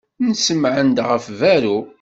[0.27, 1.77] Nessemɛen-d ɣef berru.